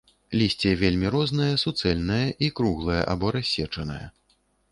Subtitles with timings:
[0.41, 4.01] Лісце вельмі рознае, суцэльнае і круглае або рассечанае.